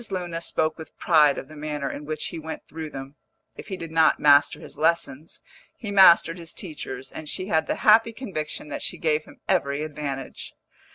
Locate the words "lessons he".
4.79-5.91